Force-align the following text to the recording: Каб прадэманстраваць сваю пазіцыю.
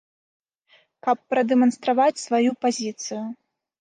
Каб 1.07 1.17
прадэманстраваць 1.33 2.23
сваю 2.25 2.51
пазіцыю. 2.67 3.21